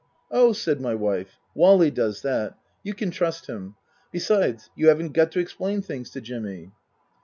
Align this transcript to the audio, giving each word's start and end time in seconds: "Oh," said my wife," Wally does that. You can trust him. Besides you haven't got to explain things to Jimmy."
"Oh," 0.31 0.51
said 0.51 0.81
my 0.81 0.95
wife," 0.95 1.37
Wally 1.53 1.91
does 1.91 2.23
that. 2.23 2.57
You 2.81 2.95
can 2.95 3.11
trust 3.11 3.45
him. 3.45 3.75
Besides 4.11 4.71
you 4.75 4.87
haven't 4.87 5.13
got 5.13 5.31
to 5.33 5.39
explain 5.39 5.83
things 5.83 6.09
to 6.09 6.21
Jimmy." 6.21 6.71